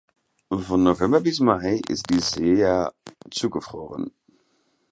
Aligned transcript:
Von 0.49 0.81
November 0.81 1.21
bis 1.21 1.39
Mai 1.41 1.79
ist 1.87 2.09
die 2.09 2.19
Seja 2.21 2.91
zugefroren. 3.29 4.09